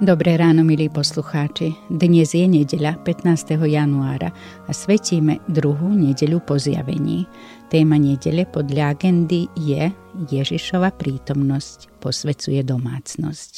Dobré 0.00 0.40
ráno, 0.40 0.64
milí 0.64 0.88
poslucháči. 0.88 1.76
Dnes 1.92 2.32
je 2.32 2.48
nedeľa 2.48 3.04
15. 3.04 3.60
januára 3.68 4.32
a 4.64 4.72
svetíme 4.72 5.44
druhú 5.44 5.92
nedeľu 5.92 6.40
po 6.40 6.56
zjavení. 6.56 7.28
Téma 7.68 8.00
nedele 8.00 8.48
podľa 8.48 8.96
agendy 8.96 9.52
je 9.60 9.92
Ježišova 10.32 10.96
prítomnosť 10.96 12.00
posvecuje 12.00 12.64
domácnosť. 12.64 13.52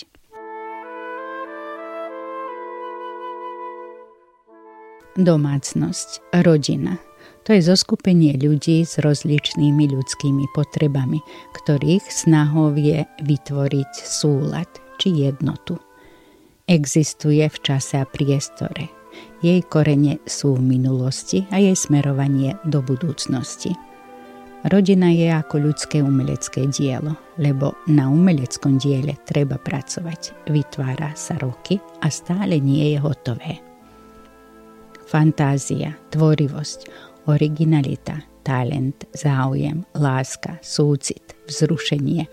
Domácnosť, 5.14 6.42
rodina. 6.42 6.98
To 7.46 7.54
je 7.54 7.62
zoskupenie 7.62 8.34
ľudí 8.34 8.82
s 8.82 8.98
rozličnými 8.98 9.94
ľudskými 9.94 10.50
potrebami, 10.58 11.22
ktorých 11.54 12.02
snahou 12.10 12.74
je 12.74 13.06
vytvoriť 13.22 13.92
súlad 13.94 14.66
či 14.98 15.22
jednotu 15.22 15.78
existuje 16.66 17.44
v 17.48 17.58
čase 17.62 18.00
a 18.00 18.06
priestore. 18.06 18.88
Jej 19.42 19.66
korene 19.66 20.22
sú 20.24 20.56
v 20.56 20.78
minulosti 20.78 21.44
a 21.50 21.58
jej 21.58 21.74
smerovanie 21.74 22.56
do 22.64 22.80
budúcnosti. 22.80 23.74
Rodina 24.62 25.10
je 25.10 25.26
ako 25.26 25.58
ľudské 25.58 26.06
umelecké 26.06 26.70
dielo, 26.70 27.18
lebo 27.34 27.74
na 27.90 28.06
umeleckom 28.06 28.78
diele 28.78 29.18
treba 29.26 29.58
pracovať. 29.58 30.46
Vytvára 30.46 31.18
sa 31.18 31.34
roky 31.42 31.82
a 31.98 32.06
stále 32.06 32.62
nie 32.62 32.94
je 32.94 32.98
hotové. 33.02 33.58
Fantázia, 35.10 35.98
tvorivosť, 36.14 36.78
originalita, 37.26 38.22
talent, 38.46 39.02
záujem, 39.10 39.82
láska, 39.98 40.62
súcit, 40.62 41.34
vzrušenie, 41.50 42.30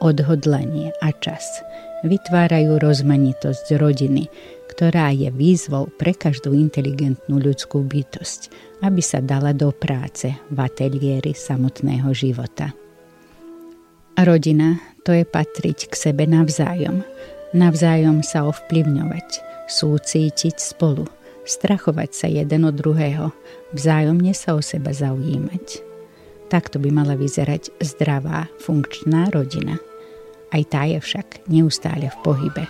odhodlanie 0.00 0.94
a 1.02 1.12
čas– 1.16 1.44
vytvárajú 2.06 2.78
rozmanitosť 2.78 3.74
rodiny, 3.78 4.30
ktorá 4.70 5.10
je 5.10 5.32
výzvou 5.34 5.90
pre 5.98 6.14
každú 6.14 6.54
inteligentnú 6.54 7.42
ľudskú 7.42 7.82
bytosť, 7.82 8.40
aby 8.86 9.02
sa 9.02 9.18
dala 9.18 9.50
do 9.50 9.74
práce 9.74 10.30
v 10.30 10.58
ateliéri 10.58 11.34
samotného 11.34 12.10
života. 12.14 12.70
Rodina 14.18 14.78
to 15.02 15.14
je 15.14 15.24
patriť 15.26 15.90
k 15.90 15.94
sebe 15.94 16.26
navzájom, 16.26 17.02
navzájom 17.54 18.22
sa 18.22 18.46
ovplyvňovať, 18.46 19.28
súcítiť 19.70 20.58
spolu, 20.58 21.06
strachovať 21.48 22.10
sa 22.12 22.26
jeden 22.28 22.66
od 22.68 22.76
druhého, 22.76 23.30
vzájomne 23.72 24.34
sa 24.36 24.54
o 24.54 24.60
seba 24.60 24.92
zaujímať. 24.92 25.86
Takto 26.48 26.80
by 26.80 26.90
mala 26.92 27.14
vyzerať 27.14 27.72
zdravá, 27.82 28.48
funkčná 28.60 29.32
rodina– 29.32 29.80
aj 30.54 30.62
tá 30.72 30.84
je 30.88 30.98
však 31.00 31.48
neustále 31.48 32.08
v 32.08 32.16
pohybe. 32.24 32.64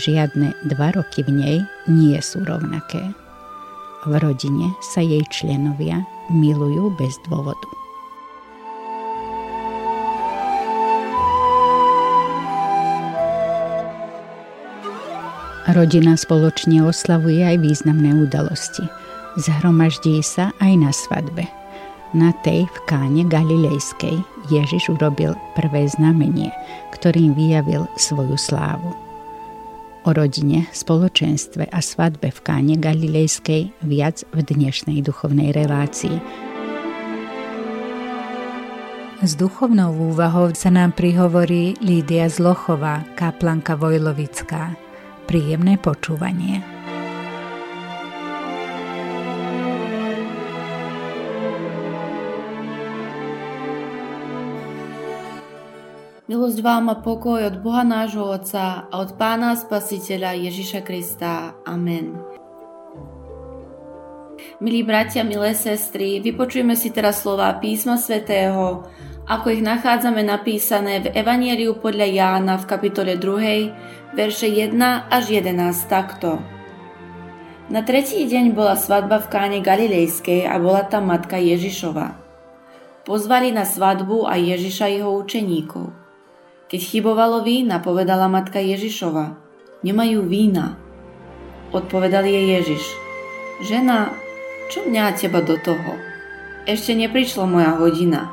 Žiadne 0.00 0.56
dva 0.72 0.96
roky 0.96 1.20
v 1.20 1.30
nej 1.32 1.56
nie 1.84 2.16
sú 2.24 2.40
rovnaké. 2.44 3.02
V 4.08 4.12
rodine 4.18 4.72
sa 4.80 5.04
jej 5.04 5.22
členovia 5.30 6.02
milujú 6.32 6.90
bez 6.96 7.14
dôvodu. 7.28 7.68
Rodina 15.72 16.18
spoločne 16.18 16.82
oslavuje 16.82 17.46
aj 17.46 17.56
významné 17.62 18.26
udalosti. 18.26 18.82
Zhromaždí 19.38 20.20
sa 20.20 20.50
aj 20.60 20.72
na 20.74 20.90
svadbe– 20.90 21.46
na 22.12 22.32
tej 22.44 22.68
v 22.68 22.78
káne 22.84 23.24
Galilejskej 23.24 24.20
Ježiš 24.50 24.90
urobil 24.90 25.38
prvé 25.54 25.86
znamenie, 25.86 26.50
ktorým 26.96 27.36
vyjavil 27.36 27.86
svoju 27.94 28.34
slávu. 28.34 28.90
O 30.02 30.10
rodine, 30.10 30.66
spoločenstve 30.74 31.70
a 31.70 31.78
svadbe 31.78 32.34
v 32.34 32.40
káne 32.42 32.74
Galilejskej 32.74 33.70
viac 33.86 34.26
v 34.34 34.42
dnešnej 34.42 34.98
duchovnej 35.06 35.54
relácii. 35.54 36.18
S 39.22 39.38
duchovnou 39.38 39.94
úvahou 40.10 40.50
sa 40.58 40.74
nám 40.74 40.98
prihovorí 40.98 41.78
Lídia 41.78 42.26
Zlochová, 42.26 43.06
kaplanka 43.14 43.78
Vojlovická. 43.78 44.74
Príjemné 45.30 45.78
počúvanie. 45.78 46.71
Milosť 56.32 56.64
vám 56.64 56.88
a 56.88 56.96
pokoj 56.96 57.44
od 57.44 57.60
Boha 57.60 57.84
nášho 57.84 58.24
Otca 58.24 58.88
a 58.88 58.94
od 59.04 59.20
Pána 59.20 59.52
Spasiteľa 59.52 60.32
Ježiša 60.32 60.80
Krista. 60.80 61.60
Amen. 61.68 62.16
Milí 64.56 64.80
bratia, 64.80 65.28
milé 65.28 65.52
sestry, 65.52 66.24
vypočujeme 66.24 66.72
si 66.72 66.88
teraz 66.88 67.20
slova 67.20 67.52
písma 67.60 68.00
svätého, 68.00 68.80
ako 69.28 69.46
ich 69.52 69.60
nachádzame 69.60 70.24
napísané 70.24 71.04
v 71.04 71.12
Evanieliu 71.12 71.76
podľa 71.76 72.08
Jána 72.08 72.56
v 72.56 72.64
kapitole 72.64 73.20
2, 73.20 74.16
verše 74.16 74.48
1 74.48 74.72
až 75.12 75.36
11 75.36 75.52
takto. 75.84 76.40
Na 77.68 77.84
tretí 77.84 78.24
deň 78.24 78.56
bola 78.56 78.80
svadba 78.80 79.20
v 79.20 79.28
káne 79.28 79.58
Galilejskej 79.60 80.48
a 80.48 80.56
bola 80.56 80.80
tam 80.88 81.12
matka 81.12 81.36
Ježišova. 81.36 82.16
Pozvali 83.04 83.52
na 83.52 83.68
svadbu 83.68 84.24
aj 84.24 84.40
Ježiša 84.56 84.96
jeho 84.96 85.12
učeníkov. 85.12 86.01
Keď 86.72 86.80
chybovalo 86.80 87.44
vína, 87.44 87.84
povedala 87.84 88.32
matka 88.32 88.56
Ježišova, 88.56 89.36
nemajú 89.84 90.24
vína. 90.24 90.80
Odpovedal 91.68 92.24
jej 92.24 92.48
Ježiš, 92.48 92.80
žena, 93.60 94.08
čo 94.72 94.80
mňa 94.88 95.12
teba 95.12 95.44
do 95.44 95.60
toho? 95.60 96.00
Ešte 96.64 96.96
neprišla 96.96 97.44
moja 97.44 97.76
hodina. 97.76 98.32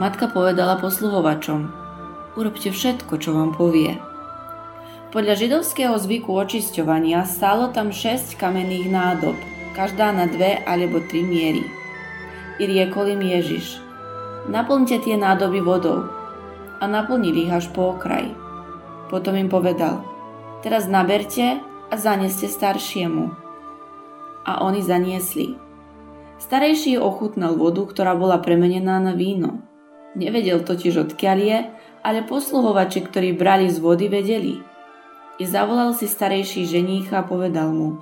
Matka 0.00 0.24
povedala 0.32 0.80
posluhovačom, 0.80 1.68
urobte 2.32 2.72
všetko, 2.72 3.20
čo 3.20 3.36
vám 3.36 3.52
povie. 3.52 4.00
Podľa 5.12 5.36
židovského 5.36 6.00
zvyku 6.00 6.32
očisťovania 6.32 7.28
stálo 7.28 7.76
tam 7.76 7.92
6 7.92 8.40
kamenných 8.40 8.88
nádob, 8.88 9.36
každá 9.76 10.16
na 10.16 10.24
dve 10.24 10.64
alebo 10.64 11.04
tri 11.04 11.20
miery. 11.20 11.68
I 12.56 12.64
riekol 12.64 13.12
im 13.12 13.20
Ježiš, 13.20 13.84
naplňte 14.48 15.04
tie 15.04 15.20
nádoby 15.20 15.60
vodou, 15.60 16.08
a 16.80 16.84
naplnili 16.84 17.48
ich 17.48 17.52
až 17.52 17.72
po 17.72 17.96
okraj. 17.96 18.32
Potom 19.06 19.38
im 19.38 19.46
povedal, 19.46 20.02
teraz 20.60 20.90
naberte 20.90 21.62
a 21.88 21.94
zaneste 21.94 22.50
staršiemu. 22.50 23.30
A 24.46 24.62
oni 24.62 24.82
zaniesli. 24.82 25.58
Starejší 26.36 27.00
ochutnal 27.00 27.56
vodu, 27.56 27.82
ktorá 27.86 28.14
bola 28.14 28.38
premenená 28.42 29.00
na 29.00 29.16
víno. 29.16 29.64
Nevedel 30.18 30.62
totiž 30.62 31.08
odkiaľ 31.10 31.38
je, 31.38 31.58
ale 32.04 32.26
posluhovači, 32.26 33.02
ktorí 33.02 33.34
brali 33.34 33.66
z 33.72 33.78
vody, 33.82 34.06
vedeli. 34.06 34.54
I 35.36 35.44
zavolal 35.44 35.92
si 35.92 36.08
starejší 36.08 36.64
ženícha 36.64 37.20
a 37.20 37.28
povedal 37.28 37.72
mu, 37.72 38.00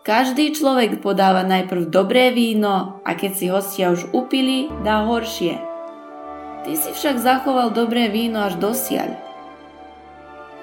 každý 0.00 0.56
človek 0.56 1.04
podáva 1.04 1.44
najprv 1.44 1.92
dobré 1.92 2.32
víno 2.32 3.04
a 3.04 3.10
keď 3.12 3.32
si 3.36 3.46
hostia 3.52 3.92
už 3.92 4.16
upili, 4.16 4.72
dá 4.80 5.04
horšie– 5.04 5.60
Ty 6.60 6.76
si 6.76 6.92
však 6.92 7.16
zachoval 7.16 7.72
dobré 7.72 8.12
víno 8.12 8.44
až 8.44 8.60
dosiaľ. 8.60 9.16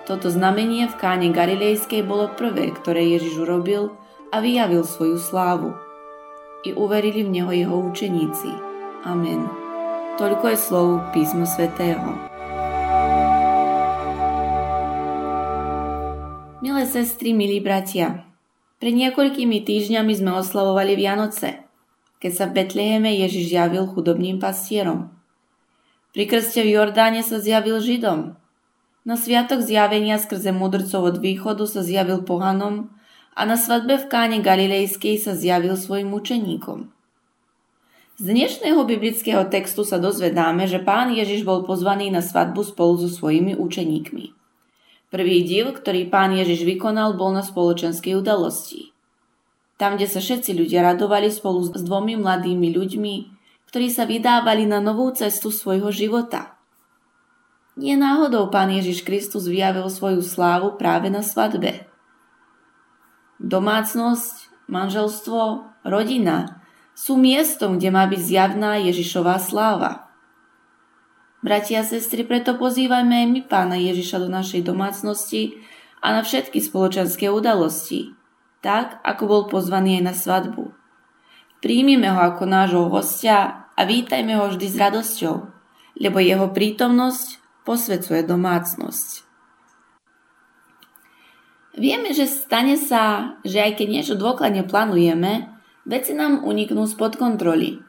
Toto 0.06 0.30
znamenie 0.30 0.86
v 0.86 0.96
káne 0.96 1.34
Galilejskej 1.34 2.06
bolo 2.06 2.30
prvé, 2.38 2.70
ktoré 2.70 3.18
Ježiš 3.18 3.42
urobil 3.42 3.98
a 4.30 4.38
vyjavil 4.38 4.86
svoju 4.86 5.18
slávu. 5.18 5.74
I 6.70 6.78
uverili 6.78 7.26
v 7.26 7.34
Neho 7.34 7.50
jeho 7.50 7.76
učeníci. 7.90 8.52
Amen. 9.10 9.50
Toľko 10.22 10.46
je 10.54 10.58
slov 10.62 10.88
písma 11.18 11.50
svätého. 11.50 12.06
Milé 16.62 16.84
sestry, 16.86 17.34
milí 17.34 17.58
bratia, 17.58 18.22
pred 18.78 18.94
niekoľkými 18.94 19.66
týždňami 19.66 20.14
sme 20.14 20.38
oslavovali 20.38 20.94
Vianoce, 20.94 21.66
keď 22.22 22.32
sa 22.32 22.46
v 22.46 22.62
Betleheme 22.62 23.10
Ježiš 23.18 23.50
javil 23.50 23.90
chudobným 23.90 24.38
pastierom. 24.38 25.17
Pri 26.18 26.26
krste 26.26 26.66
v 26.66 26.74
Jordáne 26.74 27.22
sa 27.22 27.38
zjavil 27.38 27.78
Židom. 27.78 28.34
Na 29.06 29.22
sviatok 29.22 29.62
zjavenia 29.62 30.18
skrze 30.18 30.50
mudrcov 30.50 31.14
od 31.14 31.22
východu 31.22 31.70
sa 31.70 31.86
zjavil 31.86 32.26
pohanom 32.26 32.90
a 33.38 33.46
na 33.46 33.54
svadbe 33.54 34.02
v 34.02 34.10
káne 34.10 34.42
Galilejskej 34.42 35.22
sa 35.22 35.38
zjavil 35.38 35.78
svojim 35.78 36.10
učeníkom. 36.10 36.90
Z 38.18 38.34
dnešného 38.34 38.82
biblického 38.82 39.46
textu 39.46 39.86
sa 39.86 40.02
dozvedáme, 40.02 40.66
že 40.66 40.82
pán 40.82 41.14
Ježiš 41.14 41.46
bol 41.46 41.62
pozvaný 41.62 42.10
na 42.10 42.26
svadbu 42.26 42.66
spolu 42.66 42.98
so 42.98 43.14
svojimi 43.14 43.54
učeníkmi. 43.54 44.34
Prvý 45.14 45.46
div, 45.46 45.70
ktorý 45.70 46.10
pán 46.10 46.34
Ježiš 46.34 46.66
vykonal, 46.66 47.14
bol 47.14 47.30
na 47.30 47.46
spoločenskej 47.46 48.18
udalosti. 48.18 48.90
Tam, 49.78 50.02
kde 50.02 50.10
sa 50.10 50.18
všetci 50.18 50.58
ľudia 50.58 50.82
radovali 50.82 51.30
spolu 51.30 51.62
s 51.62 51.78
dvomi 51.78 52.18
mladými 52.18 52.74
ľuďmi, 52.74 53.37
ktorí 53.72 53.92
sa 53.92 54.08
vydávali 54.08 54.64
na 54.66 54.80
novú 54.80 55.12
cestu 55.12 55.52
svojho 55.52 55.92
života. 55.92 56.58
Nie 57.78 57.94
náhodou 57.94 58.50
pán 58.50 58.74
Ježiš 58.74 59.06
Kristus 59.06 59.46
vyjavil 59.46 59.86
svoju 59.92 60.26
slávu 60.26 60.80
práve 60.82 61.14
na 61.14 61.22
svadbe. 61.22 61.86
Domácnosť, 63.38 64.66
manželstvo, 64.66 65.40
rodina– 65.86 66.38
sú 66.98 67.14
miestom, 67.14 67.78
kde 67.78 67.94
má 67.94 68.10
byť 68.10 68.22
zjavná 68.26 68.82
Ježišová 68.82 69.38
sláva. 69.38 70.10
Bratia 71.46 71.86
a 71.86 71.88
sestry, 71.88 72.26
preto 72.26 72.58
pozývajme 72.58 73.14
aj 73.14 73.28
my 73.30 73.42
pána 73.46 73.78
Ježiša 73.78 74.26
do 74.26 74.30
našej 74.34 74.66
domácnosti 74.66 75.62
a 76.02 76.18
na 76.18 76.26
všetky 76.26 76.58
spoločenské 76.58 77.30
udalosti, 77.30 78.18
tak 78.66 78.98
ako 79.06 79.24
bol 79.30 79.42
pozvaný 79.46 80.02
aj 80.02 80.04
na 80.10 80.14
svadbu. 80.18 80.74
Príjmime 81.58 82.14
ho 82.14 82.22
ako 82.22 82.44
nášho 82.46 82.86
hostia 82.94 83.70
a 83.74 83.82
vítajme 83.86 84.38
ho 84.38 84.54
vždy 84.54 84.68
s 84.70 84.76
radosťou, 84.78 85.36
lebo 85.98 86.18
jeho 86.22 86.54
prítomnosť 86.54 87.42
posvecuje 87.66 88.22
domácnosť. 88.26 89.28
Vieme, 91.78 92.10
že 92.10 92.26
stane 92.26 92.74
sa, 92.74 93.38
že 93.46 93.62
aj 93.62 93.78
keď 93.78 93.88
niečo 93.88 94.16
dôkladne 94.18 94.66
plánujeme, 94.66 95.46
veci 95.86 96.18
nám 96.18 96.42
uniknú 96.42 96.90
spod 96.90 97.22
kontroly. 97.22 97.86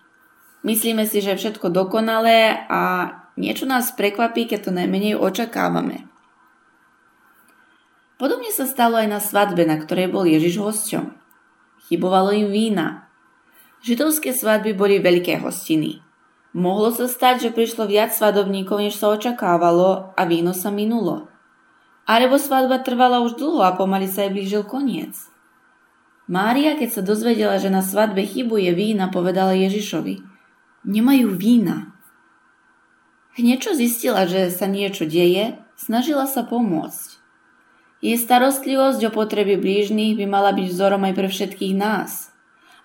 Myslíme 0.61 1.09
si, 1.09 1.25
že 1.25 1.33
je 1.33 1.41
všetko 1.41 1.73
dokonalé 1.73 2.69
a 2.69 3.09
niečo 3.41 3.65
nás 3.65 3.97
prekvapí, 3.97 4.45
keď 4.45 4.69
to 4.69 4.77
najmenej 4.77 5.17
očakávame. 5.17 6.05
Podobne 8.21 8.53
sa 8.53 8.69
stalo 8.69 9.01
aj 9.01 9.09
na 9.09 9.21
svadbe, 9.25 9.65
na 9.65 9.81
ktorej 9.81 10.13
bol 10.13 10.29
Ježiš 10.29 10.61
hosťom. 10.61 11.15
Chybovalo 11.89 12.37
im 12.37 12.53
vína. 12.53 13.08
Židovské 13.79 14.35
svadby 14.35 14.75
boli 14.75 14.99
veľké 14.99 15.39
hostiny. 15.39 16.03
Mohlo 16.57 16.91
sa 16.91 17.07
stať, 17.07 17.49
že 17.49 17.55
prišlo 17.55 17.87
viac 17.87 18.11
svadobníkov, 18.11 18.83
než 18.83 18.99
sa 18.99 19.15
očakávalo 19.15 20.17
a 20.19 20.23
víno 20.27 20.51
sa 20.57 20.75
minulo. 20.75 21.31
Alebo 22.09 22.41
svadba 22.41 22.81
trvala 22.81 23.21
už 23.23 23.39
dlho 23.39 23.63
a 23.63 23.77
pomaly 23.77 24.09
sa 24.09 24.27
aj 24.27 24.33
blížil 24.33 24.63
koniec. 24.65 25.15
Mária, 26.29 26.77
keď 26.77 26.99
sa 26.99 27.03
dozvedela, 27.05 27.57
že 27.61 27.71
na 27.73 27.81
svadbe 27.85 28.25
chybuje 28.25 28.75
vína, 28.75 29.09
povedala 29.09 29.57
Ježišovi, 29.57 30.21
nemajú 30.85 31.33
vína. 31.37 31.97
Hneď 33.39 33.77
zistila, 33.79 34.27
že 34.27 34.51
sa 34.51 34.67
niečo 34.67 35.07
deje, 35.07 35.57
snažila 35.79 36.27
sa 36.27 36.43
pomôcť. 36.43 37.23
Jej 38.03 38.19
starostlivosť 38.19 39.01
o 39.07 39.11
potreby 39.15 39.55
blížnych 39.55 40.19
by 40.19 40.27
mala 40.27 40.51
byť 40.51 40.67
vzorom 40.71 41.07
aj 41.07 41.15
pre 41.15 41.29
všetkých 41.31 41.75
nás. 41.79 42.28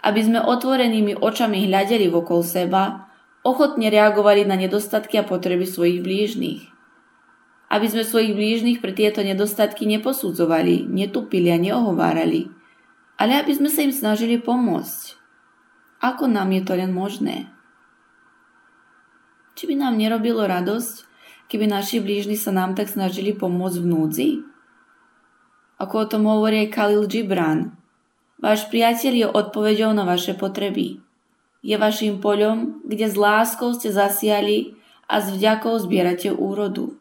Aby 0.03 0.21
sme 0.27 0.39
otvorenými 0.44 1.15
očami 1.17 1.63
hľadeli 1.63 2.11
okolo 2.11 2.44
seba, 2.44 3.07
ochotne 3.41 3.88
reagovali 3.88 4.44
na 4.44 4.59
nedostatky 4.59 5.17
a 5.17 5.23
potreby 5.23 5.63
svojich 5.63 6.03
blížnych. 6.03 6.61
Aby 7.71 7.88
sme 7.88 8.03
svojich 8.03 8.35
blížnych 8.35 8.77
pre 8.83 8.91
tieto 8.91 9.23
nedostatky 9.23 9.88
neposudzovali, 9.88 10.91
netupili 10.91 11.50
a 11.50 11.57
neohovárali– 11.57 12.45
ale 13.17 13.39
aby 13.39 13.51
sme 13.53 13.69
sa 13.69 13.85
im 13.85 13.94
snažili 13.94 14.41
pomôcť. 14.41 15.15
Ako 16.03 16.27
nám 16.27 16.51
je 16.51 16.61
to 16.65 16.73
len 16.75 16.91
možné? 16.91 17.47
Či 19.53 19.69
by 19.69 19.75
nám 19.77 19.95
nerobilo 20.01 20.44
radosť, 20.44 21.07
keby 21.47 21.69
naši 21.69 22.01
blížni 22.01 22.35
sa 22.35 22.50
nám 22.50 22.73
tak 22.73 22.89
snažili 22.89 23.31
pomôcť 23.31 23.77
v 23.79 23.85
núdzi? 23.85 24.29
Ako 25.77 26.03
o 26.03 26.09
tom 26.09 26.25
hovorí 26.25 26.67
Khalil 26.67 27.05
Gibran. 27.05 27.77
Váš 28.41 28.69
priateľ 28.71 29.13
je 29.13 29.27
odpoveďou 29.30 29.91
na 29.94 30.06
vaše 30.07 30.33
potreby. 30.38 31.01
Je 31.63 31.75
vašim 31.80 32.19
poľom, 32.19 32.83
kde 32.83 33.07
s 33.07 33.15
láskou 33.15 33.71
ste 33.74 33.94
zasiali 33.94 34.75
a 35.07 35.24
s 35.24 35.31
vďakou 35.31 35.80
zbierate 35.80 36.31
úrodu. 36.31 36.95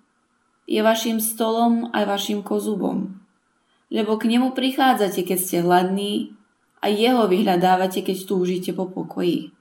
Je 0.70 0.79
vašim 0.82 1.19
stolom 1.19 1.90
aj 1.90 2.06
vašim 2.06 2.46
kozubom 2.46 3.23
lebo 3.93 4.17
k 4.17 4.25
nemu 4.32 4.56
prichádzate, 4.56 5.20
keď 5.20 5.38
ste 5.38 5.61
hladní 5.61 6.32
a 6.81 6.88
jeho 6.88 7.29
vyhľadávate, 7.29 8.00
keď 8.00 8.17
túžite 8.25 8.73
po 8.73 8.88
pokoji. 8.88 9.52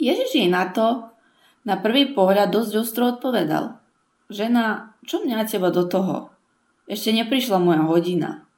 Ježiš 0.00 0.32
jej 0.32 0.48
na 0.48 0.64
to 0.72 1.12
na 1.68 1.76
prvý 1.76 2.16
pohľad 2.16 2.48
dosť 2.48 2.72
ostro 2.80 3.12
odpovedal. 3.12 3.76
Žena, 4.32 4.96
čo 5.04 5.20
mňa 5.20 5.44
teba 5.44 5.68
do 5.68 5.84
toho? 5.84 6.32
Ešte 6.90 7.14
neprišla 7.14 7.62
moja 7.62 7.86
hodina. 7.86 8.50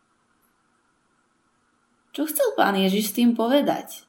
Čo 2.17 2.25
chcel 2.25 2.57
pán 2.57 2.81
Ježiš 2.81 3.13
s 3.13 3.17
tým 3.21 3.37
povedať? 3.37 4.09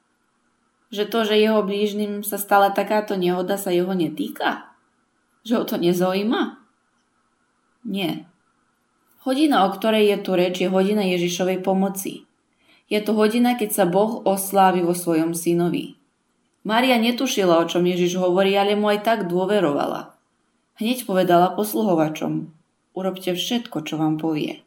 Že 0.95 1.03
to, 1.11 1.19
že 1.27 1.43
jeho 1.43 1.59
blížnym 1.59 2.23
sa 2.23 2.39
stala 2.39 2.71
takáto 2.71 3.19
nehoda, 3.19 3.59
sa 3.59 3.75
jeho 3.75 3.91
netýka? 3.91 4.71
Že 5.43 5.53
ho 5.59 5.63
to 5.67 5.75
nezaujíma? 5.75 6.55
Nie. 7.83 8.23
Hodina, 9.27 9.67
o 9.67 9.75
ktorej 9.75 10.15
je 10.15 10.17
tu 10.23 10.31
reč, 10.39 10.55
je 10.63 10.71
hodina 10.71 11.03
Ježišovej 11.03 11.59
pomoci. 11.59 12.23
Je 12.87 13.03
to 13.03 13.11
hodina, 13.11 13.59
keď 13.59 13.75
sa 13.75 13.83
Boh 13.83 14.23
oslávi 14.23 14.87
vo 14.87 14.95
svojom 14.95 15.35
synovi. 15.35 15.99
Mária 16.63 16.95
netušila, 16.95 17.59
o 17.59 17.67
čom 17.67 17.83
Ježiš 17.83 18.15
hovorí, 18.15 18.55
ale 18.55 18.79
mu 18.79 18.87
aj 18.87 19.03
tak 19.03 19.19
dôverovala. 19.27 20.15
Hneď 20.79 21.03
povedala 21.03 21.51
posluhovačom, 21.59 22.62
urobte 22.93 23.33
všetko, 23.33 23.85
čo 23.85 23.99
vám 23.99 24.17
povie. 24.21 24.65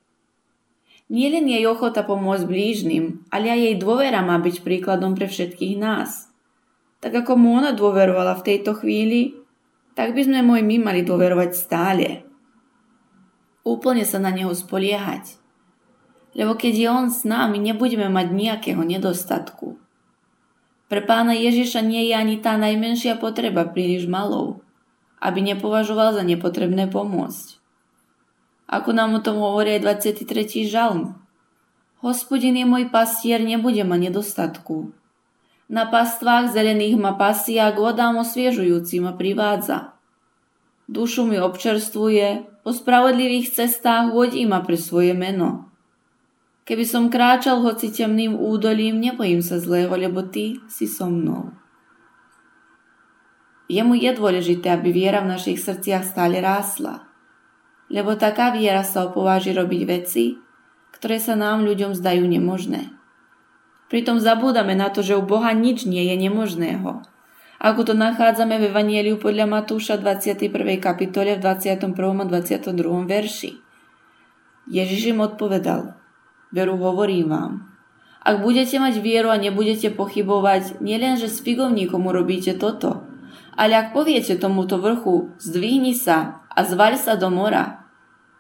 Nielen 1.07 1.47
jej 1.47 1.63
ochota 1.71 2.03
pomôcť 2.03 2.45
blížnym, 2.51 3.27
ale 3.31 3.51
aj 3.51 3.61
jej 3.63 3.77
dôvera 3.79 4.27
má 4.27 4.39
byť 4.43 4.67
príkladom 4.67 5.15
pre 5.15 5.31
všetkých 5.31 5.79
nás. 5.79 6.31
Tak 6.99 7.25
ako 7.25 7.39
mu 7.39 7.55
ona 7.55 7.71
dôverovala 7.71 8.35
v 8.39 8.47
tejto 8.47 8.83
chvíli, 8.83 9.39
tak 9.95 10.19
by 10.19 10.27
sme 10.27 10.43
môj 10.43 10.67
my 10.67 10.77
mali 10.83 11.07
dôverovať 11.07 11.51
stále 11.55 12.27
úplne 13.67 14.07
sa 14.07 14.23
na 14.23 14.31
neho 14.31 14.55
spoliehať. 14.55 15.43
Lebo 16.39 16.55
keď 16.55 16.73
je 16.79 16.89
on 16.89 17.07
s 17.11 17.27
nami, 17.27 17.59
nebudeme 17.59 18.07
mať 18.07 18.31
nejakého 18.31 18.79
nedostatku. 18.87 19.75
Pre 20.87 21.01
pána 21.03 21.35
Ježiša 21.35 21.83
nie 21.83 22.07
je 22.07 22.15
ani 22.15 22.39
tá 22.39 22.55
najmenšia 22.55 23.19
potreba 23.19 23.67
príliš 23.67 24.07
malou, 24.07 24.63
aby 25.19 25.43
nepovažoval 25.43 26.15
za 26.15 26.23
nepotrebné 26.23 26.87
pomôcť. 26.87 27.56
Ako 28.67 28.91
nám 28.91 29.15
o 29.15 29.21
tom 29.23 29.39
hovorí 29.39 29.79
aj 29.79 30.03
23. 30.03 30.67
žalm. 30.67 31.15
Hospodin 32.03 32.59
je 32.59 32.67
môj 32.67 32.91
pastier, 32.91 33.39
nebude 33.39 33.83
ma 33.87 33.95
nedostatku. 33.95 34.91
Na 35.67 35.87
pastvách 35.87 36.55
zelených 36.55 36.99
ma 36.99 37.15
pasia 37.19 37.71
a 37.71 37.75
k 37.75 37.83
vodám 37.83 38.19
osviežujúci 38.23 39.03
ma 39.03 39.15
privádza. 39.15 39.99
Dušu 40.87 41.27
mi 41.27 41.43
občerstvuje, 41.43 42.63
po 42.63 42.71
spravodlivých 42.71 43.51
cestách 43.51 44.15
vodí 44.15 44.47
ma 44.47 44.63
pre 44.63 44.79
svoje 44.79 45.15
meno. 45.15 45.71
Keby 46.67 46.83
som 46.83 47.11
kráčal 47.11 47.63
hoci 47.63 47.95
temným 47.95 48.35
údolím, 48.35 48.99
nebojím 48.99 49.39
sa 49.43 49.63
zlého, 49.63 49.95
lebo 49.95 50.27
ty 50.27 50.59
si 50.67 50.91
so 50.91 51.07
mnou. 51.07 51.55
Jemu 53.71 53.99
je 53.99 54.11
dôležité, 54.15 54.75
aby 54.75 54.91
viera 54.95 55.23
v 55.23 55.35
našich 55.35 55.63
srdciach 55.63 56.07
stále 56.07 56.39
rásla. 56.39 57.06
Lebo 57.87 58.19
taká 58.19 58.51
viera 58.51 58.83
sa 58.83 59.07
opováži 59.07 59.55
robiť 59.55 59.83
veci, 59.87 60.39
ktoré 60.95 61.23
sa 61.23 61.39
nám 61.39 61.63
ľuďom 61.63 61.95
zdajú 61.95 62.27
nemožné. 62.27 62.91
Pritom 63.87 64.19
zabúdame 64.19 64.75
na 64.75 64.91
to, 64.91 65.07
že 65.07 65.15
u 65.15 65.23
Boha 65.23 65.55
nič 65.55 65.87
nie 65.87 66.03
je 66.11 66.17
nemožného 66.19 67.07
ako 67.57 67.93
to 67.93 67.95
nachádzame 67.97 68.61
v 68.61 68.69
Evanieliu 68.69 69.17
podľa 69.17 69.49
Matúša 69.49 69.97
21. 69.97 70.53
kapitole 70.77 71.35
v 71.35 71.41
21. 71.41 71.97
a 71.97 72.25
22. 72.29 73.09
verši. 73.09 73.53
Ježiš 74.69 75.17
im 75.17 75.25
odpovedal, 75.25 75.97
veru 76.53 76.77
hovorím 76.77 77.33
vám, 77.33 77.53
ak 78.27 78.43
budete 78.43 78.77
mať 78.83 78.99
vieru 79.01 79.31
a 79.31 79.39
nebudete 79.39 79.95
pochybovať, 79.95 80.83
nielen, 80.83 81.17
že 81.17 81.31
s 81.31 81.41
figovníkom 81.41 82.03
urobíte 82.03 82.59
toto, 82.59 83.07
ale 83.57 83.79
ak 83.79 83.97
poviete 83.97 84.37
tomuto 84.37 84.77
vrchu, 84.77 85.33
zdvihni 85.41 85.95
sa 85.97 86.46
a 86.57 86.61
zvaľ 86.65 86.97
sa 86.97 87.21
do 87.21 87.29
mora, 87.29 87.85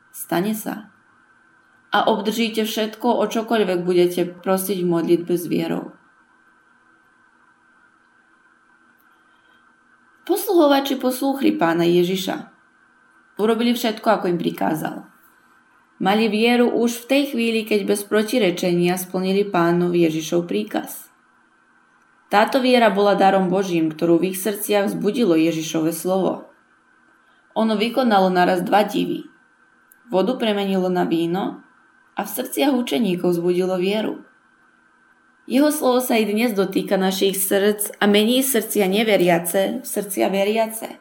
stane 0.08 0.56
sa. 0.56 0.88
A 1.92 2.08
obdržíte 2.08 2.64
všetko, 2.64 3.20
o 3.20 3.24
čokoľvek 3.28 3.84
budete 3.84 4.24
prosiť 4.40 4.80
v 4.80 4.90
modlitbe 4.90 5.34
s 5.36 5.44
vierou. 5.46 5.92
Posluhovači 10.26 10.98
poslúchli 10.98 11.54
pána 11.54 11.86
Ježiša. 11.86 12.50
Urobili 13.38 13.76
všetko, 13.76 14.08
ako 14.10 14.32
im 14.32 14.40
prikázal. 14.40 15.06
Mali 16.02 16.26
vieru 16.28 16.72
už 16.72 17.04
v 17.04 17.08
tej 17.08 17.22
chvíli, 17.32 17.62
keď 17.62 17.86
bez 17.86 18.04
protirečenia 18.04 18.98
splnili 18.98 19.46
pánov 19.46 19.94
Ježišov 19.94 20.50
príkaz. 20.50 21.08
Táto 22.26 22.58
viera 22.58 22.90
bola 22.90 23.14
darom 23.14 23.46
Božím, 23.46 23.94
ktorú 23.94 24.18
v 24.18 24.34
ich 24.34 24.42
srdciach 24.42 24.90
vzbudilo 24.90 25.38
Ježišove 25.38 25.94
slovo. 25.94 26.45
Ono 27.56 27.72
vykonalo 27.72 28.28
naraz 28.28 28.60
dva 28.60 28.84
divy. 28.84 29.24
Vodu 30.12 30.36
premenilo 30.36 30.92
na 30.92 31.08
víno 31.08 31.64
a 32.12 32.20
v 32.20 32.28
srdciach 32.28 32.76
učeníkov 32.76 33.32
vzbudilo 33.32 33.80
vieru. 33.80 34.20
Jeho 35.48 35.72
slovo 35.72 36.04
sa 36.04 36.20
i 36.20 36.28
dnes 36.28 36.52
dotýka 36.52 37.00
našich 37.00 37.40
srdc 37.40 37.96
a 37.96 38.04
mení 38.04 38.44
srdcia 38.44 38.84
neveriace 38.92 39.80
v 39.80 39.86
srdcia 39.88 40.28
veriace. 40.28 41.00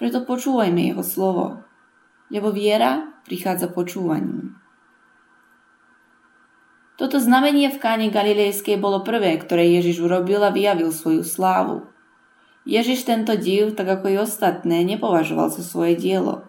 Preto 0.00 0.24
počúvajme 0.24 0.96
jeho 0.96 1.04
slovo, 1.04 1.60
lebo 2.32 2.56
viera 2.56 3.20
prichádza 3.28 3.68
počúvaním. 3.68 4.56
Toto 6.96 7.20
znamenie 7.20 7.68
v 7.68 7.80
káne 7.80 8.08
Galilejskej 8.08 8.80
bolo 8.80 9.04
prvé, 9.04 9.36
ktoré 9.36 9.68
Ježiš 9.76 10.08
urobil 10.08 10.40
a 10.40 10.52
vyjavil 10.52 10.88
svoju 10.88 11.20
slávu. 11.20 11.84
Ježiš 12.68 13.08
tento 13.08 13.32
div, 13.36 13.72
tak 13.72 13.88
ako 13.88 14.06
i 14.12 14.16
ostatné, 14.20 14.84
nepovažoval 14.84 15.48
za 15.48 15.64
svoje 15.64 15.96
dielo. 15.96 16.44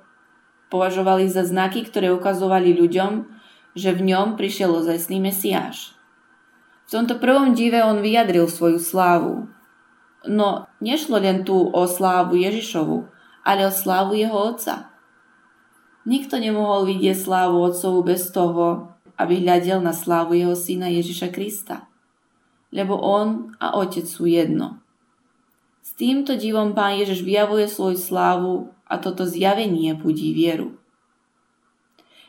Považoval 0.68 1.24
ich 1.24 1.32
za 1.32 1.44
znaky, 1.48 1.88
ktoré 1.88 2.12
ukazovali 2.12 2.76
ľuďom, 2.76 3.28
že 3.76 3.96
v 3.96 4.12
ňom 4.12 4.36
prišiel 4.36 4.72
ozajstný 4.72 5.24
Mesiáš. 5.24 5.96
V 6.88 7.00
tomto 7.00 7.20
prvom 7.24 7.56
dive 7.56 7.80
on 7.80 8.04
vyjadril 8.04 8.52
svoju 8.52 8.80
slávu. 8.80 9.48
No 10.28 10.68
nešlo 10.84 11.24
len 11.24 11.48
tu 11.48 11.56
o 11.56 11.84
slávu 11.88 12.36
Ježišovu, 12.36 13.08
ale 13.48 13.68
o 13.68 13.72
slávu 13.72 14.20
jeho 14.20 14.36
otca. 14.36 14.92
Nikto 16.02 16.42
nemohol 16.42 16.90
vidieť 16.90 17.14
slávu 17.14 17.62
Otcovu 17.62 18.02
bez 18.02 18.34
toho, 18.34 18.98
aby 19.22 19.46
hľadel 19.46 19.86
na 19.86 19.94
slávu 19.94 20.34
jeho 20.34 20.58
syna 20.58 20.90
Ježiša 20.90 21.30
Krista. 21.30 21.86
Lebo 22.74 22.98
on 22.98 23.54
a 23.62 23.78
Otec 23.78 24.10
sú 24.10 24.26
jedno. 24.26 24.81
S 25.82 25.98
týmto 25.98 26.38
divom 26.38 26.78
Pán 26.78 27.02
Ježiš 27.02 27.26
vyjavuje 27.26 27.66
svoju 27.66 27.98
slávu 27.98 28.54
a 28.86 29.02
toto 29.02 29.26
zjavenie 29.26 29.98
budí 29.98 30.32
vieru. 30.32 30.78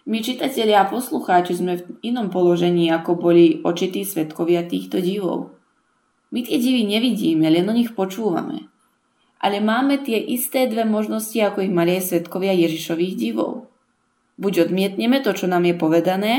My 0.03 0.19
čitatelia 0.19 0.83
a 0.83 0.91
poslucháči 0.91 1.55
sme 1.55 1.79
v 1.79 1.85
inom 2.03 2.33
položení, 2.33 2.91
ako 2.91 3.15
boli 3.15 3.63
očití 3.63 4.03
svetkovia 4.03 4.67
týchto 4.67 4.99
divov. 4.99 5.55
My 6.35 6.43
tie 6.43 6.59
divy 6.59 6.83
nevidíme, 6.89 7.47
len 7.47 7.71
o 7.71 7.77
nich 7.77 7.95
počúvame 7.95 8.73
ale 9.43 9.59
máme 9.59 9.99
tie 9.99 10.23
isté 10.23 10.71
dve 10.71 10.87
možnosti, 10.87 11.35
ako 11.35 11.67
ich 11.67 11.75
mali 11.75 11.99
svetkovia 11.99 12.55
Ježišových 12.55 13.19
divov. 13.19 13.67
Buď 14.39 14.71
odmietneme 14.71 15.19
to, 15.19 15.35
čo 15.35 15.51
nám 15.51 15.67
je 15.67 15.75
povedané, 15.75 16.35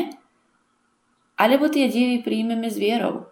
alebo 1.35 1.67
tie 1.67 1.91
divy 1.91 2.23
príjmeme 2.23 2.71
s 2.71 2.79
vierou. 2.79 3.27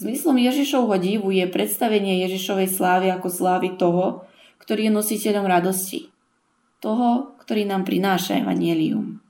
Zmyslom 0.00 0.40
Ježišovho 0.40 0.96
divu 0.96 1.28
je 1.28 1.44
predstavenie 1.44 2.24
Ježišovej 2.24 2.72
slávy 2.72 3.12
ako 3.12 3.28
slávy 3.28 3.76
toho, 3.76 4.24
ktorý 4.56 4.88
je 4.88 4.96
nositeľom 4.96 5.44
radosti. 5.44 6.08
Toho, 6.80 7.36
ktorý 7.44 7.68
nám 7.68 7.84
prináša 7.84 8.40
evanelium. 8.40 9.20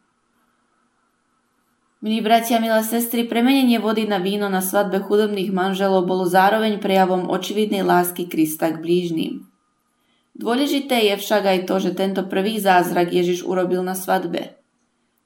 Milí 1.98 2.22
bratia, 2.22 2.62
milé 2.62 2.78
sestry, 2.86 3.26
premenenie 3.26 3.82
vody 3.82 4.06
na 4.06 4.22
víno 4.22 4.46
na 4.46 4.62
svadbe 4.62 5.02
chudobných 5.02 5.50
manželov 5.50 6.06
bolo 6.06 6.22
zároveň 6.22 6.78
prejavom 6.78 7.26
očividnej 7.26 7.82
lásky 7.82 8.30
Krista 8.30 8.70
k 8.70 8.78
blížnym. 8.78 9.50
Dôležité 10.38 11.02
je 11.10 11.18
však 11.18 11.50
aj 11.50 11.58
to, 11.66 11.82
že 11.82 11.98
tento 11.98 12.22
prvý 12.30 12.62
zázrak 12.62 13.10
Ježiš 13.10 13.42
urobil 13.42 13.82
na 13.82 13.98
svadbe. 13.98 14.59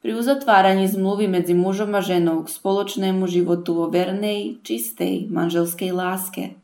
Pri 0.04 0.12
uzatváraní 0.12 0.84
zmluvy 0.84 1.32
medzi 1.32 1.56
mužom 1.56 1.96
a 1.96 2.04
ženou 2.04 2.44
k 2.44 2.52
spoločnému 2.52 3.24
životu 3.24 3.72
vo 3.72 3.88
vernej, 3.88 4.60
čistej 4.60 5.32
manželskej 5.32 5.96
láske. 5.96 6.60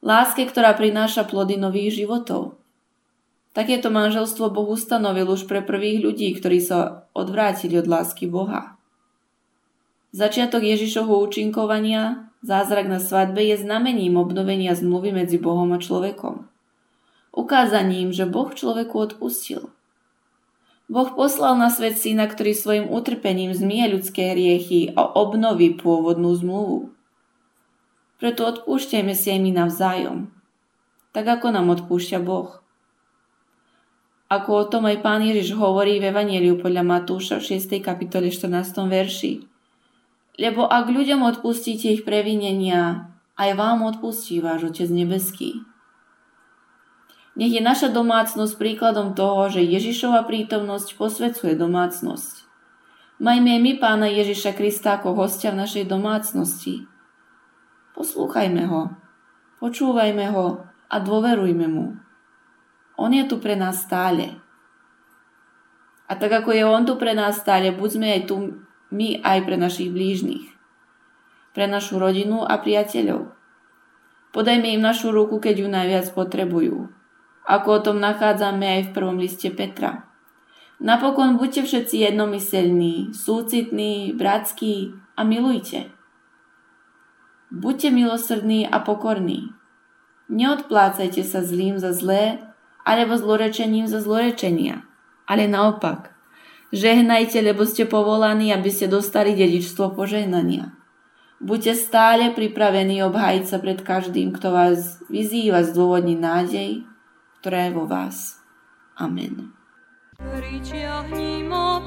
Láske, 0.00 0.48
ktorá 0.48 0.72
prináša 0.72 1.28
plody 1.28 1.60
nových 1.60 2.00
životov. 2.00 2.56
Takéto 3.52 3.92
manželstvo 3.92 4.48
Boh 4.48 4.72
ustanovil 4.72 5.28
už 5.28 5.44
pre 5.44 5.60
prvých 5.60 6.00
ľudí, 6.00 6.32
ktorí 6.32 6.64
sa 6.64 7.04
odvrátili 7.12 7.76
od 7.76 7.84
lásky 7.84 8.24
Boha. 8.24 8.80
Začiatok 10.16 10.64
Ježišovho 10.64 11.20
účinkovania, 11.20 12.32
zázrak 12.40 12.88
na 12.88 13.04
svadbe 13.04 13.44
je 13.44 13.60
znamením 13.60 14.16
obnovenia 14.16 14.72
zmluvy 14.72 15.12
medzi 15.12 15.36
Bohom 15.36 15.76
a 15.76 15.78
človekom. 15.82 16.48
Ukázaním, 17.36 18.16
že 18.16 18.24
Boh 18.24 18.48
človeku 18.48 18.96
odpustil. 18.96 19.68
Boh 20.90 21.06
poslal 21.14 21.54
na 21.54 21.70
svet 21.70 22.02
syna, 22.02 22.26
ktorý 22.26 22.50
svojim 22.50 22.86
utrpením 22.90 23.54
zmie 23.54 23.86
ľudské 23.94 24.34
hriechy 24.34 24.90
a 24.98 25.06
obnoví 25.06 25.78
pôvodnú 25.78 26.34
zmluvu. 26.34 26.90
Preto 28.18 28.42
odpúšťajme 28.50 29.14
si 29.14 29.30
aj 29.30 29.38
my 29.38 29.50
navzájom, 29.54 30.18
tak 31.14 31.30
ako 31.30 31.54
nám 31.54 31.70
odpúšťa 31.78 32.18
Boh. 32.26 32.58
Ako 34.30 34.50
o 34.50 34.64
tom 34.66 34.90
aj 34.90 34.98
pán 34.98 35.22
Ježiš 35.22 35.54
hovorí 35.54 36.02
v 36.02 36.10
Evangeliu 36.10 36.58
podľa 36.58 36.82
Matúša 36.82 37.38
v 37.38 37.54
6. 37.54 37.78
kapitole 37.78 38.34
14. 38.34 38.50
verši. 38.90 39.46
Lebo 40.42 40.66
ak 40.66 40.90
ľuďom 40.90 41.22
odpustíte 41.22 41.86
ich 41.86 42.02
previnenia, 42.02 43.14
aj 43.38 43.50
vám 43.54 43.86
odpustí 43.86 44.42
váš 44.42 44.74
Otec 44.74 44.90
nebeský. 44.90 45.69
Nech 47.38 47.54
je 47.54 47.62
naša 47.62 47.94
domácnosť 47.94 48.58
príkladom 48.58 49.14
toho, 49.14 49.46
že 49.46 49.62
Ježišova 49.62 50.26
prítomnosť 50.26 50.98
posvecuje 50.98 51.54
domácnosť. 51.54 52.50
Majme 53.20 53.60
my 53.60 53.76
pána 53.76 54.08
Ježiša 54.08 54.56
Krista 54.56 54.98
ako 54.98 55.12
hostia 55.12 55.52
v 55.52 55.60
našej 55.62 55.84
domácnosti. 55.86 56.88
Poslúchajme 57.92 58.64
ho, 58.66 58.96
počúvajme 59.60 60.32
ho 60.32 60.64
a 60.88 60.96
dôverujme 60.98 61.68
mu. 61.68 62.00
On 62.96 63.12
je 63.12 63.24
tu 63.28 63.38
pre 63.38 63.54
nás 63.54 63.78
stále. 63.84 64.40
A 66.10 66.18
tak 66.18 66.32
ako 66.32 66.50
je 66.50 66.64
on 66.66 66.82
tu 66.82 66.98
pre 66.98 67.14
nás 67.14 67.38
stále, 67.38 67.70
buďme 67.70 68.08
aj 68.08 68.22
tu 68.26 68.66
my 68.90 69.22
aj 69.22 69.46
pre 69.46 69.54
našich 69.54 69.94
blížnych, 69.94 70.50
pre 71.54 71.70
našu 71.70 72.02
rodinu 72.02 72.42
a 72.42 72.58
priateľov. 72.58 73.30
Podajme 74.34 74.74
im 74.74 74.82
našu 74.82 75.14
ruku, 75.14 75.38
keď 75.38 75.54
ju 75.62 75.68
najviac 75.70 76.06
potrebujú. 76.10 76.99
Ako 77.50 77.68
o 77.72 77.80
tom 77.82 77.98
nachádzame 77.98 78.62
aj 78.62 78.82
v 78.86 78.94
prvom 78.94 79.18
liste 79.18 79.50
Petra. 79.50 80.06
Napokon 80.78 81.34
buďte 81.34 81.66
všetci 81.66 82.06
jednomyselní, 82.06 83.10
súcitní, 83.10 84.14
bratskí 84.14 84.94
a 85.18 85.26
milujte. 85.26 85.90
Buďte 87.50 87.90
milosrdní 87.90 88.70
a 88.70 88.78
pokorní. 88.78 89.50
Neodplácajte 90.30 91.26
sa 91.26 91.42
zlým 91.42 91.82
za 91.82 91.90
zlé, 91.90 92.38
alebo 92.86 93.18
zlorečením 93.18 93.90
za 93.90 93.98
zlorečenia, 93.98 94.86
ale 95.26 95.50
naopak– 95.50 96.08
Žehnajte, 96.70 97.42
lebo 97.42 97.66
ste 97.66 97.82
povolaní, 97.82 98.54
aby 98.54 98.70
ste 98.70 98.86
dostali 98.86 99.34
dedičstvo 99.34 99.90
požehnania. 99.98 100.70
Buďte 101.42 101.74
stále 101.74 102.30
pripravení 102.30 103.02
obhájiť 103.10 103.44
sa 103.44 103.58
pred 103.58 103.82
každým, 103.82 104.30
kto 104.30 104.54
vás 104.54 105.02
vyzýva 105.10 105.66
zdôvodniť 105.66 106.18
nádej, 106.22 106.70
ktorá 107.40 107.66
je 107.66 107.72
vo 107.72 107.88
vás. 107.88 108.44
Amen. 109.00 109.56
Pričiahni 110.20 111.48
ma, 111.48 111.80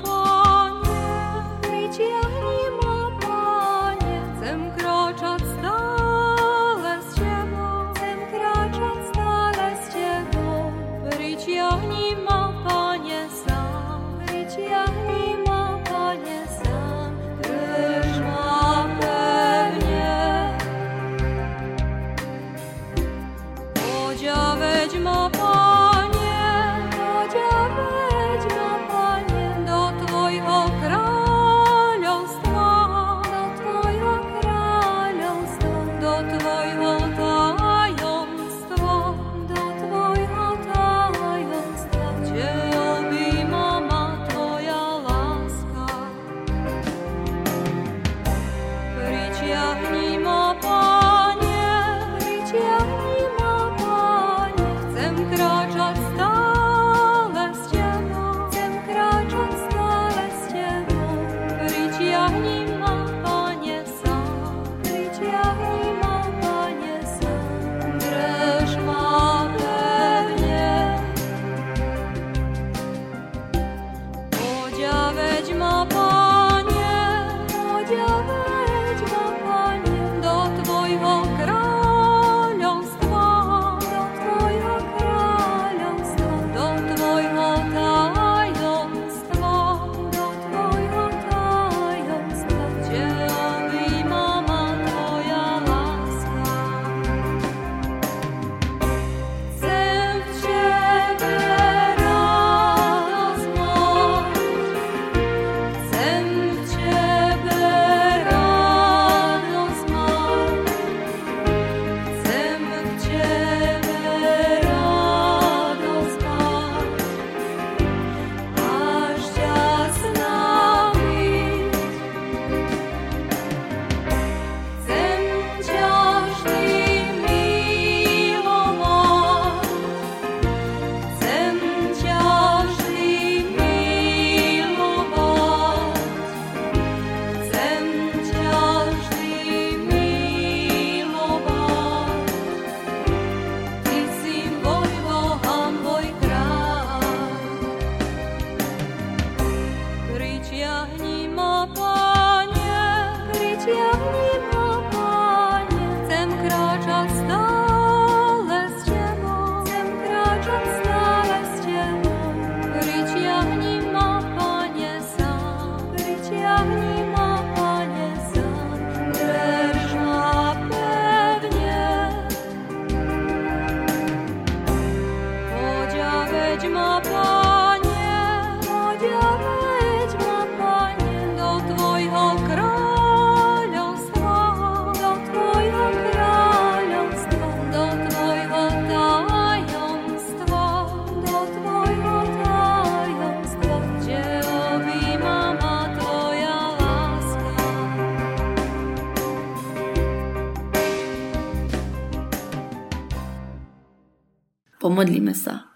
Pomodlíme 205.03 205.35
sa. 205.35 205.67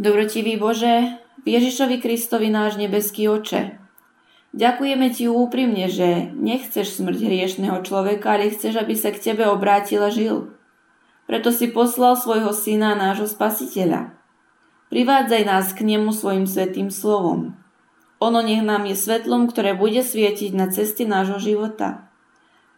Dobrotivý 0.00 0.56
Bože, 0.56 1.20
Ježišovi 1.44 2.00
Kristovi 2.00 2.48
náš 2.48 2.80
nebeský 2.80 3.28
oče, 3.28 3.76
ďakujeme 4.56 5.12
Ti 5.12 5.28
úprimne, 5.28 5.92
že 5.92 6.32
nechceš 6.32 6.96
smrť 6.96 7.28
hriešného 7.28 7.84
človeka, 7.84 8.40
ale 8.40 8.56
chceš, 8.56 8.80
aby 8.80 8.96
sa 8.96 9.12
k 9.12 9.20
Tebe 9.20 9.44
obrátil 9.52 10.00
a 10.00 10.08
žil. 10.08 10.56
Preto 11.28 11.52
si 11.52 11.68
poslal 11.68 12.16
svojho 12.16 12.56
syna, 12.56 12.96
nášho 12.96 13.28
spasiteľa. 13.28 14.16
Privádzaj 14.88 15.42
nás 15.44 15.76
k 15.76 15.84
nemu 15.84 16.08
svojim 16.16 16.48
svetým 16.48 16.88
slovom. 16.88 17.52
Ono 18.16 18.40
nech 18.40 18.64
nám 18.64 18.88
je 18.88 18.96
svetlom, 18.96 19.44
ktoré 19.52 19.76
bude 19.76 20.00
svietiť 20.00 20.56
na 20.56 20.72
cesty 20.72 21.04
nášho 21.04 21.36
života. 21.36 22.08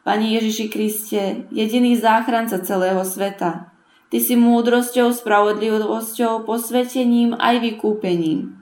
Pani 0.02 0.34
Ježiši 0.34 0.66
Kriste, 0.66 1.46
jediný 1.54 1.94
záchranca 1.94 2.58
celého 2.58 3.06
sveta, 3.06 3.70
Ty 4.06 4.18
si 4.22 4.38
múdrosťou, 4.38 5.10
spravodlivosťou, 5.10 6.46
posvetením 6.46 7.34
aj 7.34 7.58
vykúpením. 7.58 8.54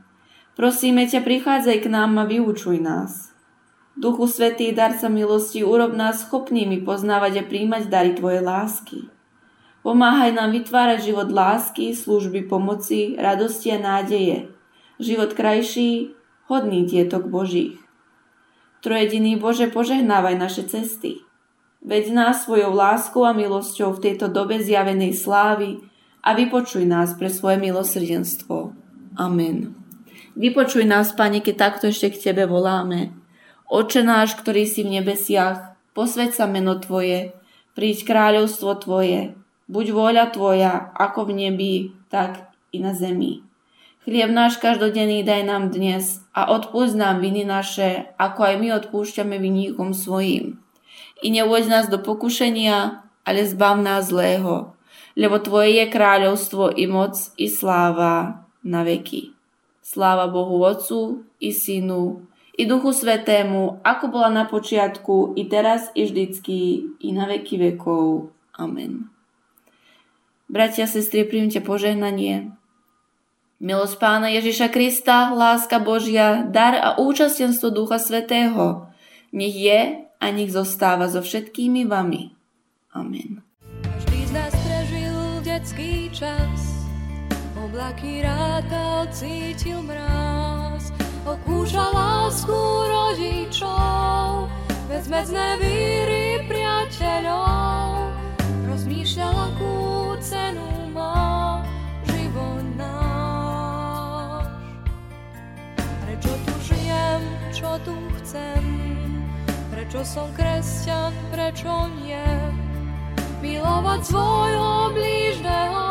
Prosíme 0.57 1.05
ťa, 1.05 1.21
prichádzaj 1.21 1.79
k 1.85 1.87
nám 1.93 2.17
a 2.17 2.25
vyučuj 2.25 2.81
nás. 2.81 3.35
Duchu 3.95 4.27
Svetý, 4.27 4.73
darca 4.73 5.07
milosti, 5.13 5.63
urob 5.63 5.93
nás 5.93 6.27
schopnými 6.27 6.83
poznávať 6.83 7.43
a 7.43 7.47
príjmať 7.47 7.93
dary 7.93 8.13
Tvojej 8.17 8.43
lásky. 8.43 8.99
Pomáhaj 9.85 10.33
nám 10.33 10.57
vytvárať 10.57 11.13
život 11.13 11.29
lásky, 11.29 11.93
služby, 11.93 12.49
pomoci, 12.49 13.21
radosti 13.21 13.69
a 13.69 13.79
nádeje. 13.79 14.49
Život 14.97 15.37
krajší, 15.37 16.17
hodný 16.49 16.89
tietok 16.89 17.29
Božích. 17.29 17.77
Trojediný 18.81 19.37
Bože, 19.37 19.69
požehnávaj 19.69 20.41
naše 20.41 20.65
cesty. 20.65 21.21
Veď 21.85 22.17
nás 22.17 22.49
svojou 22.49 22.73
láskou 22.73 23.29
a 23.29 23.37
milosťou 23.37 23.93
v 23.93 24.03
tejto 24.09 24.33
dobe 24.33 24.57
zjavenej 24.57 25.13
slávy 25.13 25.85
a 26.25 26.33
vypočuj 26.33 26.89
nás 26.89 27.13
pre 27.13 27.29
svoje 27.29 27.61
milosrdenstvo. 27.61 28.73
Amen. 29.21 29.77
Vypočuj 30.33 30.89
nás, 30.89 31.13
Pane, 31.13 31.45
keď 31.45 31.55
takto 31.61 31.93
ešte 31.93 32.17
k 32.17 32.33
Tebe 32.33 32.49
voláme. 32.49 33.13
Oče 33.69 34.01
náš, 34.01 34.33
ktorý 34.41 34.65
si 34.65 34.81
v 34.81 34.97
nebesiach, 34.97 35.77
posveď 35.93 36.33
sa 36.33 36.49
meno 36.49 36.81
Tvoje, 36.81 37.37
príď 37.77 38.09
kráľovstvo 38.09 38.81
Tvoje, 38.81 39.37
buď 39.69 39.87
vôľa 39.93 40.25
Tvoja, 40.33 40.89
ako 40.97 41.29
v 41.29 41.33
nebi, 41.37 41.75
tak 42.09 42.49
i 42.73 42.81
na 42.81 42.97
zemi. 42.97 43.45
Chlieb 44.09 44.33
náš 44.33 44.57
každodenný 44.57 45.21
daj 45.21 45.45
nám 45.45 45.69
dnes 45.69 46.25
a 46.33 46.49
odpúsť 46.49 46.97
nám 46.97 47.21
viny 47.21 47.45
naše, 47.45 48.09
ako 48.17 48.41
aj 48.41 48.55
my 48.57 48.69
odpúšťame 48.73 49.37
vinníkom 49.37 49.93
svojim 49.93 50.64
i 51.23 51.29
neuvoď 51.31 51.65
nás 51.71 51.87
do 51.87 52.01
pokušenia, 52.01 53.05
ale 53.23 53.41
zbav 53.47 53.79
nás 53.81 54.11
zlého, 54.11 54.75
lebo 55.15 55.39
Tvoje 55.39 55.79
je 55.79 55.87
kráľovstvo 55.87 56.75
i 56.75 56.85
moc 56.91 57.15
i 57.39 57.47
sláva 57.47 58.47
na 58.65 58.83
veky. 58.83 59.31
Sláva 59.85 60.27
Bohu 60.33 60.65
Otcu 60.65 61.29
i 61.39 61.53
Synu 61.53 62.25
i 62.55 62.67
Duchu 62.67 62.95
Svetému, 62.95 63.83
ako 63.83 64.05
bola 64.15 64.31
na 64.31 64.45
počiatku, 64.47 65.35
i 65.35 65.51
teraz, 65.51 65.91
i 65.99 66.07
vždycky, 66.07 66.87
i 67.03 67.11
na 67.11 67.27
veky 67.27 67.59
vekov. 67.59 68.31
Amen. 68.55 69.11
Bratia, 70.47 70.87
sestry, 70.87 71.27
príjmte 71.27 71.59
požehnanie. 71.59 72.55
Milosť 73.59 73.97
Pána 73.99 74.31
Ježiša 74.31 74.71
Krista, 74.71 75.35
láska 75.35 75.83
Božia, 75.83 76.47
dar 76.47 76.79
a 76.79 76.89
účastenstvo 77.01 77.75
Ducha 77.75 77.99
Svetého, 77.99 78.87
nech 79.35 79.57
je 79.57 80.04
a 80.25 80.33
nech 80.33 80.57
zostáva 80.57 81.13
so 81.13 81.21
všetkými 81.21 81.85
vami. 81.85 82.33
Amen. 82.97 83.45
Každý 83.85 84.25
z 84.25 84.33
nás 84.33 84.53
prežil 84.65 85.17
detský 85.45 86.09
čas, 86.17 86.89
oblaky 87.61 88.25
rátal, 88.25 89.05
cítil 89.13 89.85
mráz, 89.85 90.89
okúša 91.29 91.93
lásku 91.93 92.57
rodičov, 92.89 94.49
bezmedzné 94.89 95.61
víry 95.61 96.41
priateľov, 96.49 98.09
rozmýšľal, 98.73 99.37
akú 99.53 99.77
cenu 100.25 100.89
má 100.97 101.61
život 102.09 102.65
náš. 102.81 104.49
Prečo 106.09 106.33
tu 106.33 106.55
žijem, 106.73 107.21
čo 107.53 107.77
tu 107.85 107.93
chcem, 108.25 108.94
Prečo 109.95 110.11
som 110.11 110.29
kresťan, 110.35 111.15
prečo 111.31 111.71
nie? 112.03 112.27
Milovať 113.39 114.03
svojho 114.03 114.91
blížneho, 114.91 115.87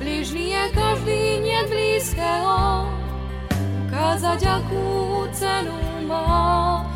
blížný 0.00 0.56
je 0.56 0.64
každý, 0.72 1.20
nie 1.44 1.60
blízkeho. 1.68 2.88
Ukázať, 3.84 4.40
akú 4.40 5.20
cenu 5.36 5.76
má 6.08 6.87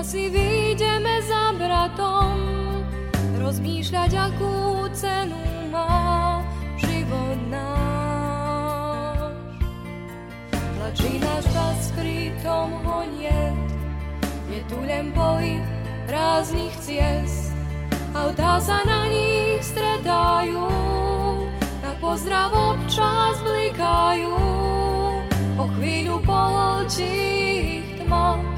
si 0.00 0.32
vyjdeme 0.32 1.20
za 1.28 1.52
bratom, 1.60 2.40
rozmýšľať, 3.36 4.12
akú 4.16 4.88
cenu 4.96 5.36
má 5.68 6.40
život 6.80 7.36
náš. 7.52 9.36
Tlačí 10.56 11.20
náš 11.20 11.44
čas, 11.52 11.92
pritom 11.92 12.80
ho 12.80 13.04
niet, 13.12 13.68
je 14.48 14.60
tu 14.72 14.80
len 14.88 15.12
pohyb 15.12 15.60
prázdnych 16.08 16.72
ciest, 16.80 17.52
autá 18.16 18.56
sa 18.56 18.80
na 18.88 19.04
nich 19.04 19.60
stretajú, 19.60 20.64
na 21.84 21.92
pozdrav 22.00 22.48
občas 22.56 23.36
blikajú, 23.44 24.32
o 25.60 25.64
chvíľu 25.76 26.24
polčí 26.24 27.12
ich 27.84 28.00
tma, 28.00 28.49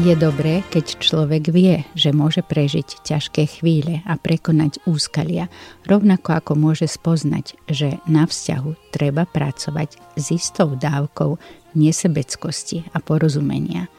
Je 0.00 0.16
dobré, 0.16 0.64
keď 0.72 0.96
človek 0.96 1.52
vie, 1.52 1.84
že 1.92 2.16
môže 2.16 2.40
prežiť 2.40 3.04
ťažké 3.04 3.60
chvíle 3.60 4.00
a 4.08 4.16
prekonať 4.16 4.80
úskalia, 4.88 5.52
rovnako 5.84 6.40
ako 6.40 6.52
môže 6.56 6.88
spoznať, 6.88 7.60
že 7.68 8.00
na 8.08 8.24
vzťahu 8.24 8.96
treba 8.96 9.28
pracovať 9.28 10.00
s 10.16 10.32
istou 10.32 10.72
dávkou 10.72 11.36
nesebeckosti 11.76 12.88
a 12.96 13.04
porozumenia. 13.04 13.92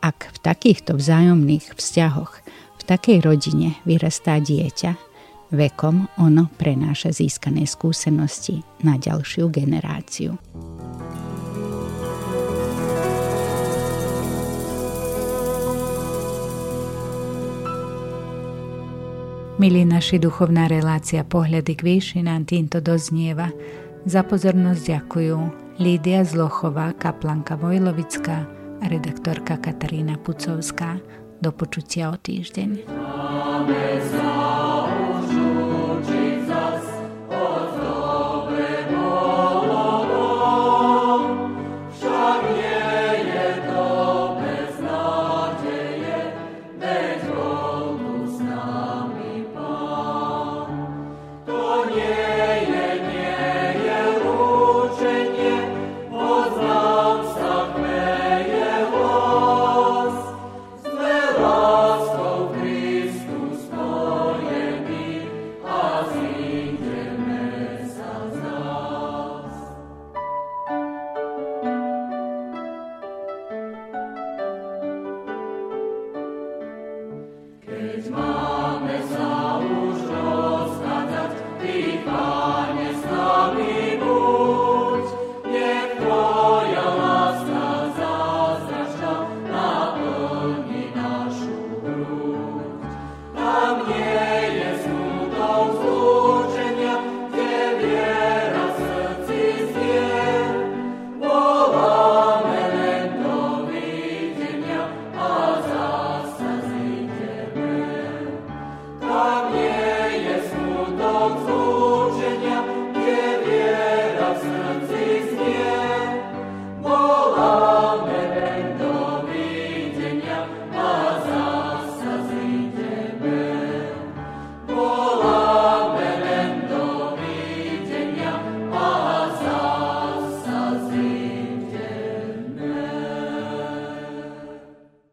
Ak 0.00 0.32
v 0.32 0.38
takýchto 0.40 0.96
vzájomných 0.96 1.76
vzťahoch, 1.76 2.32
v 2.80 2.82
takej 2.88 3.20
rodine 3.20 3.76
vyrastá 3.84 4.40
dieťa, 4.40 4.96
vekom 5.52 6.08
ono 6.16 6.48
prenáša 6.56 7.12
získané 7.12 7.68
skúsenosti 7.68 8.64
na 8.80 8.96
ďalšiu 8.96 9.52
generáciu. 9.52 10.40
Milí 19.54 19.86
naši 19.86 20.18
duchovná 20.18 20.66
relácia 20.66 21.22
Pohľady 21.22 21.78
k 21.78 21.86
výšinám 21.86 22.42
týmto 22.42 22.82
doznieva. 22.82 23.54
Za 24.02 24.26
pozornosť 24.26 24.82
ďakujú 24.82 25.36
Lídia 25.78 26.26
Zlochová, 26.26 26.90
kaplanka 26.98 27.54
Vojlovická 27.54 28.50
a 28.82 28.84
redaktorka 28.90 29.54
Katarína 29.62 30.18
Pucovská. 30.18 30.98
Do 31.38 31.54
počutia 31.54 32.10
o 32.10 32.18
týždeň. 32.18 32.90
Amen. 32.90 34.43